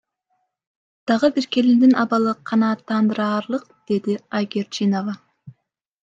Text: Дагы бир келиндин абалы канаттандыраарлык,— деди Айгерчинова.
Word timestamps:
Дагы 1.09 1.27
бир 1.33 1.47
келиндин 1.55 1.91
абалы 2.03 2.31
канаттандыраарлык,— 2.51 3.67
деди 3.91 4.15
Айгерчинова. 4.39 5.15